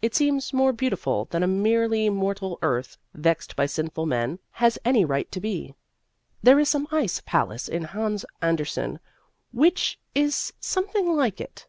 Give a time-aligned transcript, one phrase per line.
[0.00, 5.04] It seems more beautiful than a merely mortal earth vexed by sinful men has any
[5.04, 5.74] right to be.
[6.44, 9.00] There is some ice palace in Hans Andersen
[9.50, 11.66] which is something like it.